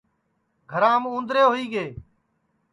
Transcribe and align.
گھرام 0.71 1.01
اُوندرے 1.11 1.43
ہوئی 1.47 1.65
گے 1.73 1.85